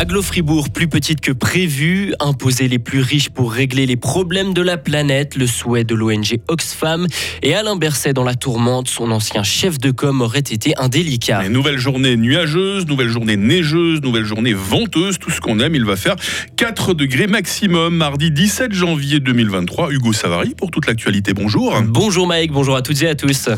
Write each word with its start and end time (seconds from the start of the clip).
Aglo 0.00 0.22
Fribourg, 0.22 0.70
plus 0.70 0.86
petite 0.86 1.20
que 1.20 1.32
prévu, 1.32 2.14
imposer 2.20 2.68
les 2.68 2.78
plus 2.78 3.00
riches 3.00 3.30
pour 3.30 3.52
régler 3.52 3.84
les 3.84 3.96
problèmes 3.96 4.54
de 4.54 4.62
la 4.62 4.76
planète, 4.76 5.34
le 5.34 5.48
souhait 5.48 5.82
de 5.82 5.96
l'ONG 5.96 6.38
Oxfam. 6.46 7.08
Et 7.42 7.56
Alain 7.56 7.74
Berset 7.74 8.12
dans 8.12 8.22
la 8.22 8.36
tourmente, 8.36 8.86
son 8.86 9.10
ancien 9.10 9.42
chef 9.42 9.76
de 9.80 9.90
com 9.90 10.20
aurait 10.20 10.38
été 10.38 10.72
indélicat. 10.78 11.48
nouvelle 11.48 11.78
journée 11.78 12.16
nuageuse, 12.16 12.86
nouvelle 12.86 13.08
journée 13.08 13.36
neigeuse, 13.36 14.00
nouvelle 14.00 14.24
journée 14.24 14.52
venteuse, 14.52 15.18
tout 15.18 15.32
ce 15.32 15.40
qu'on 15.40 15.58
aime, 15.58 15.74
il 15.74 15.84
va 15.84 15.96
faire 15.96 16.14
4 16.54 16.94
degrés 16.94 17.26
maximum, 17.26 17.96
mardi 17.96 18.30
17 18.30 18.72
janvier 18.72 19.18
2023. 19.18 19.90
Hugo 19.90 20.12
Savary 20.12 20.54
pour 20.54 20.70
toute 20.70 20.86
l'actualité, 20.86 21.34
bonjour. 21.34 21.74
Bonjour 21.82 22.28
Mike, 22.28 22.52
bonjour 22.52 22.76
à 22.76 22.82
toutes 22.82 23.02
et 23.02 23.08
à 23.08 23.16
tous. 23.16 23.48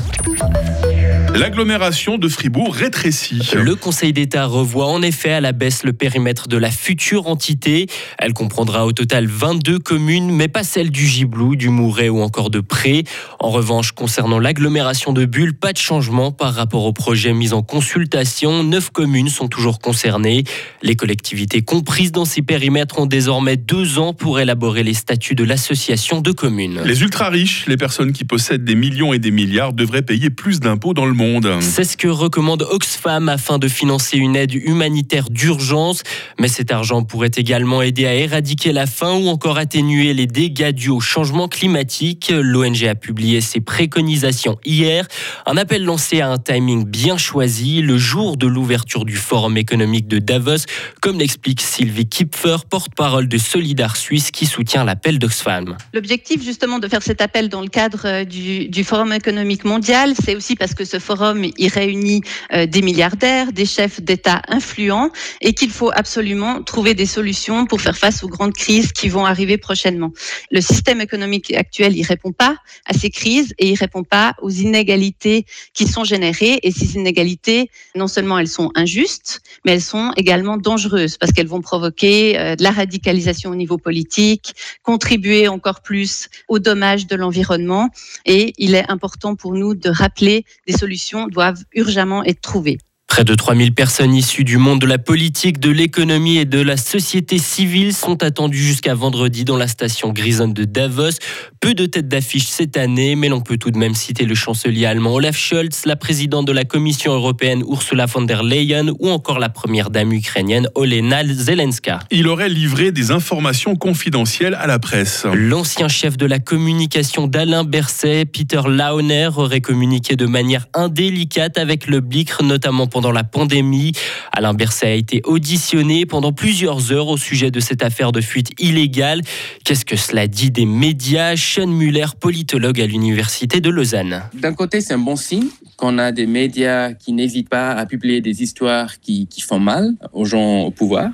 L'agglomération 1.37 2.19
de 2.19 2.29
Fribourg 2.29 2.75
rétrécit. 2.75 3.41
Le 3.55 3.77
Conseil 3.77 4.13
d'État 4.13 4.47
revoit 4.47 4.87
en 4.87 5.01
effet 5.01 5.31
à 5.31 5.41
la 5.41 5.53
baisse 5.53 5.85
le 5.85 5.93
périmètre 5.93 6.49
de 6.49 6.57
la 6.57 6.71
future 6.71 7.29
entité. 7.29 7.87
Elle 8.19 8.33
comprendra 8.33 8.85
au 8.85 8.93
total 8.93 9.27
22 9.27 9.79
communes, 9.79 10.31
mais 10.31 10.49
pas 10.49 10.65
celles 10.65 10.91
du 10.91 11.07
Giblou, 11.07 11.55
du 11.55 11.69
Mouret 11.69 12.09
ou 12.09 12.21
encore 12.21 12.51
de 12.51 12.61
Pré. 12.61 13.05
En 13.39 13.51
revanche, 13.51 13.93
concernant 13.93 14.41
l'agglomération 14.41 15.13
de 15.13 15.25
Bulle, 15.25 15.55
pas 15.55 15.73
de 15.73 15.79
changement 15.79 16.33
par 16.33 16.53
rapport 16.53 16.85
au 16.85 16.93
projet 16.93 17.33
mis 17.33 17.53
en 17.53 17.63
consultation. 17.63 18.65
Neuf 18.65 18.91
communes 18.91 19.29
sont 19.29 19.49
toujours 19.49 19.79
concernées. 19.79 20.45
Les 20.83 20.97
collectivités 20.97 21.63
comprises 21.63 22.13
dans 22.13 22.25
ces 22.25 22.43
périmètres 22.43 22.99
ont 22.99 23.07
désormais 23.07 23.57
deux 23.57 23.99
ans 23.99 24.13
pour 24.15 24.41
élaborer 24.41 24.83
les 24.83 24.95
statuts 24.95 25.37
de 25.37 25.45
l'association 25.45 26.21
de 26.21 26.33
communes. 26.33 26.83
Les 26.85 27.03
ultra-riches, 27.03 27.67
les 27.67 27.77
personnes 27.77 28.13
qui 28.13 28.25
possèdent 28.25 28.65
des 28.65 28.75
millions 28.75 29.13
et 29.13 29.21
des 29.21 29.31
milliards, 29.31 29.73
devraient 29.73 30.03
payer 30.03 30.29
plus 30.29 30.59
d'impôts 30.59 30.93
dans 30.93 31.07
le 31.07 31.13
monde. 31.13 31.20
C'est 31.61 31.85
ce 31.85 31.99
que 31.99 32.09
recommande 32.09 32.67
Oxfam 32.71 33.29
afin 33.29 33.59
de 33.59 33.69
financer 33.69 34.17
une 34.17 34.37
aide 34.37 34.55
humanitaire 34.55 35.29
d'urgence. 35.29 36.03
Mais 36.39 36.49
cet 36.49 36.73
argent 36.73 37.03
pourrait 37.03 37.31
également 37.37 37.83
aider 37.83 38.07
à 38.07 38.15
éradiquer 38.15 38.73
la 38.73 38.87
faim 38.87 39.13
ou 39.13 39.29
encore 39.29 39.59
atténuer 39.59 40.15
les 40.15 40.27
dégâts 40.27 40.71
dus 40.71 40.89
au 40.89 41.01
changement 41.01 41.47
climatique. 41.47 42.33
L'ONG 42.35 42.85
a 42.85 42.95
publié 42.95 43.43
ses 43.43 43.61
préconisations 43.61 44.59
hier. 44.65 45.07
Un 45.45 45.59
appel 45.59 45.85
lancé 45.85 46.23
à 46.23 46.31
un 46.31 46.39
timing 46.39 46.87
bien 46.87 47.19
choisi, 47.19 47.83
le 47.83 47.99
jour 47.99 48.39
de 48.39 48.47
l'ouverture 48.47 49.05
du 49.05 49.17
Forum 49.17 49.59
économique 49.59 50.09
de 50.09 50.21
Davos, 50.21 50.65
comme 51.03 51.19
l'explique 51.19 51.61
Sylvie 51.61 52.09
Kipfer, 52.09 52.65
porte-parole 52.69 53.29
de 53.29 53.37
Solidar 53.37 53.99
Suisse 53.99 54.31
qui 54.31 54.47
soutient 54.47 54.85
l'appel 54.85 55.19
d'Oxfam. 55.19 55.77
L'objectif 55.93 56.43
justement 56.43 56.79
de 56.79 56.89
faire 56.89 57.03
cet 57.03 57.21
appel 57.21 57.51
dans 57.51 57.61
le 57.61 57.69
cadre 57.69 58.07
euh, 58.07 58.25
du, 58.25 58.69
du 58.69 58.85
Forum 58.85 59.13
économique 59.13 59.65
mondial, 59.65 60.15
c'est 60.19 60.35
aussi 60.35 60.57
parce 60.57 60.75
que 60.75 60.87
ce 60.87 60.99
forum, 60.99 61.10
il 61.59 61.69
réunit 61.69 62.23
euh, 62.53 62.67
des 62.67 62.83
milliardaires, 62.83 63.53
des 63.53 63.67
chefs 63.67 64.01
d'État 64.01 64.43
influents 64.49 65.11
et 65.41 65.53
qu'il 65.55 65.71
faut 65.71 65.91
absolument 65.93 66.63
trouver 66.63 66.95
des 66.95 67.07
solutions 67.07 67.67
pour 67.67 67.81
faire 67.81 67.97
face 67.97 68.23
aux 68.23 68.29
grandes 68.29 68.55
crises 68.55 68.93
qui 68.93 69.09
vont 69.09 69.25
arriver 69.25 69.59
prochainement. 69.59 70.13
Le 70.51 70.61
système 70.61 71.01
économique 71.01 71.53
actuel, 71.55 71.97
il 71.97 72.05
répond 72.05 72.33
pas 72.33 72.57
à 72.87 72.95
ces 72.95 73.11
crises 73.11 73.55
et 73.59 73.69
il 73.71 73.75
répond 73.75 74.05
pas 74.05 74.35
aux 74.41 74.51
inégalités 74.51 75.47
qui 75.75 75.87
sont 75.87 76.05
générées. 76.05 76.61
Et 76.63 76.71
ces 76.71 76.95
inégalités, 76.95 77.71
non 77.95 78.09
seulement 78.09 78.39
elles 78.39 78.49
sont 78.49 78.71
injustes, 78.75 79.41
mais 79.65 79.73
elles 79.73 79.83
sont 79.83 80.13
également 80.17 80.57
dangereuses 80.57 81.17
parce 81.17 81.33
qu'elles 81.33 81.49
vont 81.49 81.61
provoquer 81.61 82.39
euh, 82.39 82.57
de 82.57 82.63
la 82.63 82.71
radicalisation 82.71 83.51
au 83.51 83.57
niveau 83.57 83.79
politique, 83.79 84.55
contribuer 84.83 85.49
encore 85.49 85.81
plus 85.83 86.29
aux 86.49 86.59
dommages 86.59 87.07
de 87.07 87.17
l'environnement. 87.17 87.89
Et 88.27 88.53
il 88.59 88.75
est 88.75 88.89
important 88.91 89.35
pour 89.35 89.55
nous 89.55 89.75
de 89.75 89.89
rappeler 89.89 90.45
des 90.67 90.73
solutions 90.73 91.00
doivent 91.29 91.65
urgemment 91.75 92.25
être 92.25 92.41
trouvées. 92.41 92.79
Près 93.21 93.25
de 93.27 93.35
3000 93.35 93.75
personnes 93.75 94.15
issues 94.15 94.45
du 94.45 94.57
monde 94.57 94.81
de 94.81 94.87
la 94.87 94.97
politique, 94.97 95.61
de 95.61 95.69
l'économie 95.69 96.39
et 96.39 96.47
de 96.47 96.59
la 96.59 96.79
société 96.79 97.37
civile 97.37 97.93
sont 97.93 98.23
attendues 98.23 98.57
jusqu'à 98.57 98.95
vendredi 98.95 99.45
dans 99.45 99.59
la 99.59 99.69
station 99.69 100.11
grisonne 100.11 100.55
de 100.55 100.65
Davos. 100.65 101.19
Peu 101.61 101.75
de 101.75 101.85
têtes 101.85 102.09
d'affiche 102.09 102.47
cette 102.47 102.79
année, 102.79 103.17
mais 103.17 103.29
l'on 103.29 103.43
peut 103.43 103.59
tout 103.59 103.71
de 103.71 103.77
même 103.77 103.95
citer 103.95 104.25
le 104.25 104.35
chancelier 104.35 104.87
allemand 104.87 105.13
Olaf 105.13 105.37
Scholz, 105.37 105.83
la 105.85 105.97
présidente 105.97 106.47
de 106.47 106.53
la 106.53 106.65
Commission 106.65 107.13
européenne 107.13 107.63
Ursula 107.69 108.07
von 108.07 108.23
der 108.23 108.43
Leyen 108.43 108.93
ou 108.99 109.11
encore 109.11 109.39
la 109.39 109.51
première 109.51 109.91
dame 109.91 110.15
ukrainienne 110.15 110.71
Olena 110.75 111.23
Zelenska. 111.23 111.99
Il 112.11 112.27
aurait 112.27 112.49
livré 112.49 112.91
des 112.91 113.11
informations 113.11 113.77
confidentielles 113.77 114.55
à 114.55 114.67
la 114.67 114.79
presse. 114.79 115.27
L'ancien 115.35 115.89
chef 115.89 116.17
de 116.17 116.25
la 116.25 116.39
communication 116.39 117.27
d'Alain 117.27 117.65
Berset, 117.65 118.25
Peter 118.25 118.63
Launer, 118.67 119.29
aurait 119.37 119.61
communiqué 119.61 120.17
de 120.17 120.25
manière 120.25 120.69
indélicate 120.73 121.59
avec 121.59 121.87
le 121.87 122.01
Blick, 122.01 122.31
notamment 122.41 122.87
pour 122.87 123.03
la 123.13 123.25
pandémie. 123.25 123.93
Alain 124.33 124.55
Berset 124.55 124.87
a 124.87 124.95
été 124.95 125.21
auditionné 125.25 126.07
pendant 126.07 126.33
plusieurs 126.33 126.93
heures 126.93 127.09
au 127.09 127.17
sujet 127.17 127.51
de 127.51 127.61
cette 127.61 127.83
affaire 127.83 128.13
de 128.13 128.21
fuite 128.21 128.51
illégale. 128.59 129.23
Qu'est-ce 129.65 129.85
que 129.85 129.97
cela 129.97 130.27
dit 130.27 130.51
des 130.51 130.67
médias? 130.67 131.37
Sean 131.37 131.67
Muller, 131.67 132.07
politologue 132.19 132.81
à 132.81 132.87
l'Université 132.87 133.61
de 133.61 133.71
Lausanne. 133.71 134.23
D'un 134.35 134.55
côté, 134.55 134.81
c'est 134.81 134.95
un 134.95 134.99
bon 134.99 135.17
signe 135.17 135.49
qu'on 135.77 135.99
a 135.99 136.13
des 136.13 136.27
médias 136.27 136.93
qui 136.93 137.13
n'hésitent 137.13 137.49
pas 137.49 137.73
à 137.73 137.87
publier 137.87 138.21
des 138.21 138.43
histoires 138.43 139.01
qui, 139.01 139.27
qui 139.27 139.41
font 139.41 139.61
mal 139.61 139.95
aux 140.13 140.25
gens 140.25 140.61
au 140.63 140.71
pouvoir. 140.71 141.11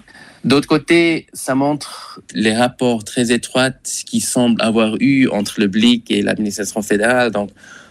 D'autre 0.47 0.69
côté, 0.69 1.27
ça 1.33 1.57
montre 1.57 2.21
les 2.33 2.55
rapports 2.55 3.03
très 3.03 3.33
étroits 3.33 3.71
qui 4.07 4.21
semblent 4.21 4.63
avoir 4.63 4.95
eu 5.01 5.29
entre 5.29 5.55
le 5.59 5.67
BLIC 5.67 6.09
et 6.13 6.23
l'administration 6.23 6.83
fédérale. 6.83 7.33
Donc, 7.33 7.51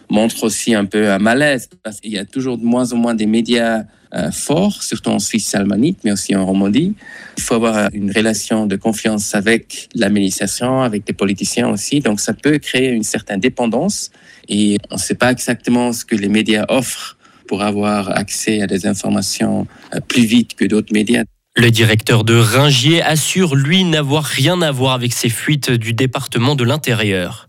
montre 0.10 0.44
aussi 0.44 0.74
un 0.74 0.86
peu 0.86 1.12
un 1.12 1.20
malaise 1.20 1.70
parce 1.84 2.00
qu'il 2.00 2.12
y 2.12 2.18
a 2.18 2.26
toujours 2.26 2.58
de 2.58 2.66
moins 2.66 2.94
en 2.94 2.98
moins 2.98 3.16
des 3.16 3.26
médias 3.26 3.84
euh, 4.14 4.32
forts, 4.32 4.82
surtout 4.82 5.10
en 5.10 5.20
Suisse 5.20 5.54
alémanique, 5.56 5.98
mais 6.04 6.12
aussi 6.12 6.36
en 6.36 6.46
Romandie. 6.46 6.94
Il 7.38 7.44
faut 7.44 7.56
avoir 7.56 7.90
une 7.94 8.12
relation 8.12 8.66
de 8.66 8.76
confiance 8.76 9.36
avec 9.36 9.90
l'administration, 9.94 10.82
avec 10.82 11.04
les 11.08 11.14
politiciens 11.14 11.70
aussi. 11.70 12.00
Donc 12.00 12.20
ça 12.20 12.34
peut 12.34 12.58
créer 12.60 12.92
une 12.92 13.04
certaine 13.04 13.40
dépendance 13.40 14.12
et 14.48 14.78
on 14.90 14.96
ne 14.96 15.00
sait 15.00 15.16
pas 15.16 15.32
exactement 15.32 15.92
ce 15.92 16.06
que 16.06 16.16
les 16.16 16.30
médias 16.30 16.66
offrent 16.70 17.18
pour 17.48 17.62
avoir 17.62 18.18
accès 18.18 18.62
à 18.62 18.68
des 18.68 18.88
informations 18.88 19.68
euh, 19.94 20.00
plus 20.00 20.26
vite 20.26 20.56
que 20.56 20.66
d'autres 20.66 20.94
médias. 20.94 21.24
Le 21.58 21.72
directeur 21.72 22.26
de 22.26 22.36
Ringier 22.36 23.02
assure, 23.02 23.56
lui, 23.56 23.86
n'avoir 23.86 24.26
rien 24.26 24.62
à 24.62 24.72
voir 24.72 24.92
avec 24.92 25.14
ces 25.14 25.30
fuites 25.30 25.72
du 25.72 25.94
département 25.94 26.54
de 26.54 26.66
l'Intérieur. 26.66 27.48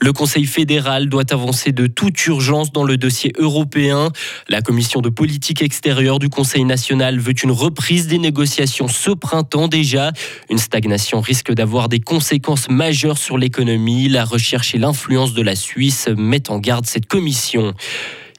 Le 0.00 0.12
Conseil 0.12 0.44
fédéral 0.44 1.08
doit 1.08 1.32
avancer 1.32 1.72
de 1.72 1.88
toute 1.88 2.24
urgence 2.26 2.70
dans 2.70 2.84
le 2.84 2.96
dossier 2.96 3.32
européen. 3.36 4.12
La 4.48 4.62
commission 4.62 5.00
de 5.00 5.08
politique 5.08 5.60
extérieure 5.60 6.20
du 6.20 6.28
Conseil 6.28 6.62
national 6.62 7.18
veut 7.18 7.34
une 7.42 7.50
reprise 7.50 8.06
des 8.06 8.18
négociations 8.18 8.86
ce 8.86 9.10
printemps 9.10 9.66
déjà. 9.66 10.12
Une 10.50 10.58
stagnation 10.58 11.20
risque 11.20 11.52
d'avoir 11.52 11.88
des 11.88 11.98
conséquences 11.98 12.70
majeures 12.70 13.18
sur 13.18 13.38
l'économie. 13.38 14.08
La 14.08 14.24
recherche 14.24 14.76
et 14.76 14.78
l'influence 14.78 15.34
de 15.34 15.42
la 15.42 15.56
Suisse 15.56 16.08
mettent 16.16 16.50
en 16.50 16.60
garde 16.60 16.86
cette 16.86 17.06
commission. 17.06 17.74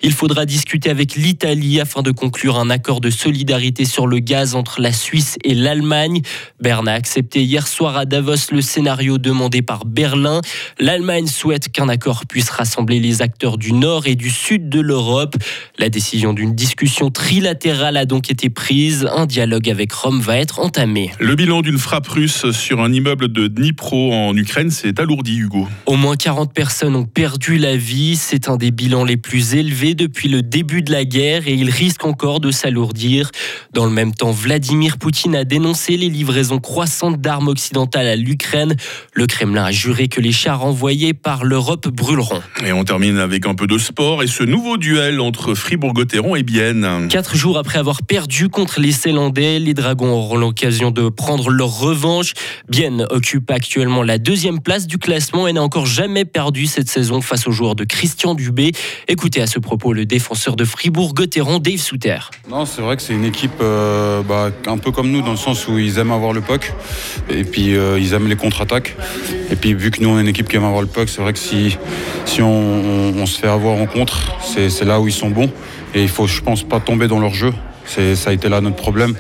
Il 0.01 0.13
faudra 0.13 0.45
discuter 0.45 0.89
avec 0.89 1.15
l'Italie 1.15 1.81
afin 1.81 2.01
de 2.01 2.11
conclure 2.11 2.57
un 2.57 2.69
accord 2.69 3.01
de 3.01 3.09
solidarité 3.09 3.83
sur 3.83 4.07
le 4.07 4.19
gaz 4.19 4.55
entre 4.55 4.79
la 4.79 4.93
Suisse 4.93 5.37
et 5.43 5.53
l'Allemagne. 5.53 6.21
Berne 6.61 6.87
a 6.87 6.93
accepté 6.93 7.43
hier 7.43 7.67
soir 7.67 7.97
à 7.97 8.05
Davos 8.05 8.51
le 8.51 8.61
scénario 8.61 9.17
demandé 9.17 9.61
par 9.61 9.83
Berlin. 9.83 10.39
L'Allemagne 10.79 11.27
souhaite 11.27 11.69
qu'un 11.69 11.89
accord 11.89 12.25
puisse 12.27 12.49
rassembler 12.49 13.01
les 13.01 13.21
acteurs 13.21 13.57
du 13.57 13.73
nord 13.73 14.07
et 14.07 14.15
du 14.15 14.29
sud 14.29 14.69
de 14.69 14.79
l'Europe. 14.79 15.35
La 15.77 15.89
décision 15.89 16.31
d'une 16.31 16.55
discussion 16.55 17.11
trilatérale 17.11 17.97
a 17.97 18.05
donc 18.05 18.31
été 18.31 18.49
prise. 18.49 19.05
Un 19.13 19.25
dialogue 19.25 19.69
avec 19.69 19.91
Rome 19.91 20.21
va 20.21 20.37
être 20.37 20.59
entamé. 20.59 21.11
Le 21.19 21.35
bilan 21.35 21.61
d'une 21.61 21.77
frappe 21.77 22.07
russe 22.07 22.51
sur 22.51 22.79
un 22.79 22.93
immeuble 22.93 23.27
de 23.33 23.47
Dnipro 23.47 24.13
en 24.13 24.33
Ukraine 24.37 24.71
s'est 24.71 24.97
alourdi, 24.97 25.35
Hugo. 25.35 25.67
Au 25.85 25.97
moins 25.97 26.15
40 26.15 26.53
personnes 26.53 26.95
ont 26.95 27.05
perdu 27.05 27.57
la 27.57 27.75
vie. 27.75 28.15
C'est 28.15 28.47
un 28.47 28.55
des 28.55 28.71
bilans 28.71 29.03
les 29.03 29.17
plus 29.17 29.55
élevés 29.55 29.88
depuis 29.95 30.29
le 30.29 30.41
début 30.41 30.81
de 30.81 30.91
la 30.91 31.05
guerre 31.05 31.47
et 31.47 31.53
il 31.53 31.69
risque 31.69 32.05
encore 32.05 32.39
de 32.39 32.51
s'alourdir. 32.51 33.31
Dans 33.73 33.85
le 33.85 33.91
même 33.91 34.13
temps, 34.13 34.31
Vladimir 34.31 34.97
Poutine 34.97 35.35
a 35.35 35.43
dénoncé 35.43 35.97
les 35.97 36.09
livraisons 36.09 36.59
croissantes 36.59 37.21
d'armes 37.21 37.47
occidentales 37.47 38.07
à 38.07 38.15
l'Ukraine. 38.15 38.75
Le 39.13 39.27
Kremlin 39.27 39.63
a 39.63 39.71
juré 39.71 40.07
que 40.07 40.21
les 40.21 40.31
chars 40.31 40.63
envoyés 40.63 41.13
par 41.13 41.43
l'Europe 41.43 41.87
brûleront. 41.87 42.41
Et 42.65 42.73
on 42.73 42.83
termine 42.83 43.17
avec 43.17 43.45
un 43.45 43.55
peu 43.55 43.67
de 43.67 43.77
sport 43.77 44.23
et 44.23 44.27
ce 44.27 44.43
nouveau 44.43 44.77
duel 44.77 45.21
entre 45.21 45.53
Fribourg-Gotteron 45.53 46.35
et 46.35 46.43
Bienne. 46.43 47.07
Quatre 47.09 47.35
jours 47.35 47.57
après 47.57 47.79
avoir 47.79 48.03
perdu 48.03 48.49
contre 48.49 48.79
les 48.79 48.91
Célandais, 48.91 49.59
les 49.59 49.73
Dragons 49.73 50.11
auront 50.11 50.37
l'occasion 50.37 50.91
de 50.91 51.09
prendre 51.09 51.49
leur 51.49 51.79
revanche. 51.79 52.33
Bienne 52.67 53.05
occupe 53.09 53.49
actuellement 53.51 54.03
la 54.03 54.17
deuxième 54.17 54.59
place 54.59 54.87
du 54.87 54.97
classement 54.97 55.47
et 55.47 55.53
n'a 55.53 55.63
encore 55.63 55.85
jamais 55.85 56.25
perdu 56.25 56.65
cette 56.65 56.89
saison 56.89 57.21
face 57.21 57.47
aux 57.47 57.51
joueurs 57.51 57.75
de 57.75 57.83
Christian 57.83 58.35
Dubé. 58.35 58.71
Écoutez 59.07 59.41
à 59.41 59.47
ce 59.47 59.59
propos 59.59 59.78
le 59.87 60.05
défenseur 60.05 60.55
de 60.55 60.65
Fribourg-Gotteron, 60.65 61.59
Dave 61.59 61.77
Souter. 61.77 62.19
Non, 62.49 62.65
c'est 62.65 62.81
vrai 62.81 62.97
que 62.97 63.01
c'est 63.01 63.13
une 63.13 63.23
équipe 63.23 63.59
euh, 63.61 64.21
bah, 64.21 64.51
un 64.67 64.77
peu 64.77 64.91
comme 64.91 65.09
nous, 65.09 65.21
dans 65.21 65.31
le 65.31 65.37
sens 65.37 65.67
où 65.67 65.79
ils 65.79 65.97
aiment 65.97 66.11
avoir 66.11 66.33
le 66.33 66.41
puck, 66.41 66.73
et 67.29 67.43
puis 67.43 67.75
euh, 67.75 67.99
ils 67.99 68.13
aiment 68.13 68.27
les 68.27 68.35
contre-attaques. 68.35 68.95
Et 69.51 69.55
puis 69.55 69.73
vu 69.73 69.91
que 69.91 70.01
nous, 70.01 70.09
on 70.09 70.17
est 70.17 70.21
une 70.21 70.27
équipe 70.27 70.47
qui 70.47 70.57
aime 70.57 70.65
avoir 70.65 70.81
le 70.81 70.87
puck, 70.87 71.09
c'est 71.09 71.21
vrai 71.21 71.33
que 71.33 71.39
si, 71.39 71.77
si 72.25 72.41
on, 72.41 73.25
se 73.25 73.39
fait 73.39 73.47
avoir 73.47 73.77
en 73.77 73.85
contre, 73.85 74.37
c'est 74.41 74.85
là 74.85 74.99
où 74.99 75.07
ils 75.07 75.13
sont 75.13 75.29
bons. 75.29 75.51
Et 75.93 76.03
il 76.03 76.09
faut, 76.09 76.27
je 76.27 76.41
pense, 76.41 76.63
pas 76.63 76.79
tomber 76.79 77.07
dans 77.07 77.19
leur 77.19 77.33
jeu. 77.33 77.53
Ça 77.85 78.29
a 78.29 78.33
été 78.33 78.49
là 78.49 78.61
notre 78.61 78.75
problème. 78.75 79.15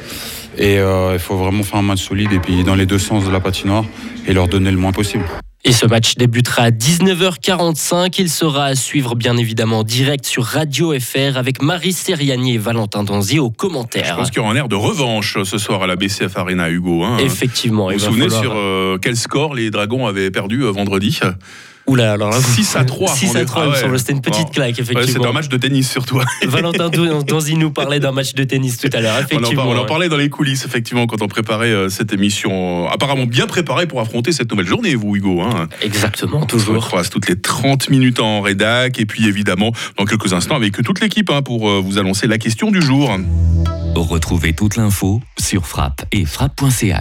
Et 0.57 0.75
il 0.75 1.19
faut 1.19 1.37
vraiment 1.37 1.63
faire 1.63 1.79
un 1.79 1.83
match 1.83 2.03
solide 2.03 2.31
et 2.33 2.39
puis 2.39 2.63
dans 2.63 2.75
les 2.75 2.85
deux 2.85 2.99
sens 2.99 3.25
de 3.25 3.31
la 3.31 3.39
patinoire 3.39 3.85
et 4.27 4.33
leur 4.33 4.47
donner 4.47 4.71
le 4.71 4.77
moins 4.77 4.91
possible. 4.91 5.25
Et 5.65 5.73
ce 5.73 5.85
match 5.85 6.15
débutera 6.15 6.63
à 6.63 6.71
19h45. 6.71 8.15
Il 8.17 8.29
sera 8.29 8.65
à 8.65 8.75
suivre 8.75 9.15
bien 9.15 9.35
évidemment 9.35 9.83
direct 9.83 10.25
sur 10.25 10.45
Radio 10.45 10.97
FR 10.97 11.35
avec 11.35 11.61
Marie 11.61 11.91
Seriani 11.91 12.55
et 12.55 12.57
Valentin 12.57 13.03
Donzi 13.03 13.39
aux 13.39 13.49
commentaires. 13.49 14.05
Je 14.05 14.13
pense 14.13 14.29
qu'il 14.29 14.37
y 14.37 14.39
aura 14.39 14.53
un 14.53 14.55
air 14.55 14.69
de 14.69 14.75
revanche 14.75 15.43
ce 15.43 15.57
soir 15.57 15.83
à 15.83 15.87
la 15.87 15.97
BCF 15.97 16.37
Arena, 16.37 16.69
Hugo. 16.69 17.03
Hein. 17.03 17.17
Effectivement. 17.17 17.87
Vous 17.87 17.93
vous 17.93 17.99
souvenez 17.99 18.29
sur 18.29 18.53
euh, 18.55 18.97
quel 19.01 19.17
score 19.17 19.53
les 19.53 19.69
Dragons 19.69 20.07
avaient 20.07 20.31
perdu 20.31 20.63
euh, 20.63 20.71
vendredi? 20.71 21.19
Oula, 21.89 22.13
alors 22.13 22.33
6 22.35 22.75
à 22.75 22.85
3. 22.85 23.15
6 23.15 23.35
à 23.35 23.45
3, 23.45 23.73
ah 23.73 23.97
C'était 23.97 24.13
une 24.13 24.21
petite 24.21 24.51
claque, 24.51 24.77
effectivement. 24.77 25.07
c'était 25.07 25.25
un 25.25 25.31
match 25.31 25.49
de 25.49 25.57
tennis 25.57 25.89
surtout. 25.89 26.21
Valentin 26.43 26.89
Donzi 26.89 27.55
nous 27.55 27.71
parlait 27.71 27.99
d'un 27.99 28.11
match 28.11 28.35
de 28.35 28.43
tennis 28.43 28.77
tout 28.77 28.89
à 28.93 29.01
l'heure, 29.01 29.17
effectivement. 29.19 29.63
On 29.67 29.75
en, 29.75 29.85
parlait 29.85 30.07
dans 30.07 30.17
les 30.17 30.29
coulisses, 30.29 30.65
effectivement, 30.65 31.07
quand 31.07 31.23
on 31.23 31.27
préparait 31.27 31.71
euh, 31.71 31.89
cette 31.89 32.13
émission. 32.13 32.87
Apparemment 32.87 33.25
bien 33.25 33.47
préparée 33.47 33.87
pour 33.87 34.01
affronter 34.01 34.31
cette 34.31 34.51
nouvelle 34.51 34.67
journée, 34.67 34.93
vous, 34.93 35.15
Hugo. 35.15 35.41
Hein. 35.41 35.67
Exactement, 35.81 36.45
toujours. 36.45 36.75
On 36.75 36.81
se 36.81 36.85
croise 36.85 37.09
toutes 37.09 37.27
les 37.27 37.39
30 37.39 37.89
minutes 37.89 38.19
en 38.19 38.41
rédac, 38.41 38.99
et 38.99 39.07
puis 39.07 39.27
évidemment, 39.27 39.71
dans 39.97 40.05
quelques 40.05 40.33
instants, 40.33 40.55
avec 40.55 40.83
toute 40.83 41.01
l'équipe 41.01 41.31
hein, 41.31 41.41
pour 41.41 41.69
euh, 41.69 41.81
vous 41.83 41.97
annoncer 41.97 42.27
la 42.27 42.37
question 42.37 42.69
du 42.69 42.81
jour. 42.81 43.17
Retrouvez 43.95 44.53
toute 44.53 44.77
l'info 44.77 45.21
sur 45.37 45.65
frappe 45.65 46.05
et 46.11 46.25
frappe.ch. 46.25 46.97